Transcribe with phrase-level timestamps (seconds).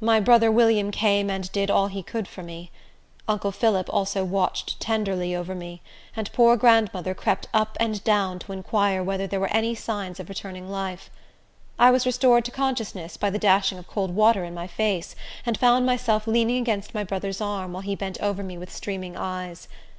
[0.00, 2.70] My brother William came and did all he could for me.
[3.28, 5.82] Uncle Phillip also watched tenderly over me;
[6.16, 10.30] and poor grandmother crept up and down to inquire whether there were any signs of
[10.30, 11.10] returning life.
[11.78, 15.58] I was restored to consciousness by the dashing of cold water in my face, and
[15.58, 19.68] found myself leaning against my brother's arm, while he bent over me with streaming eyes.